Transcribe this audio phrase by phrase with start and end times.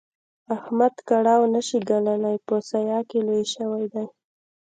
[0.55, 4.05] احمد کړاو نه شي ګاللای؛ په سايه کې لوی شوی دی.